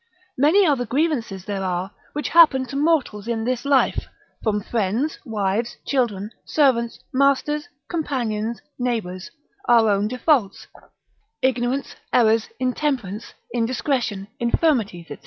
[0.39, 4.07] Many other grievances there are, which happen to mortals in this life,
[4.41, 9.29] from friends, wives, children, servants, masters, companions, neighbours,
[9.67, 10.65] our own defaults,
[11.43, 15.19] ignorance, errors, intemperance, indiscretion, infirmities, &c.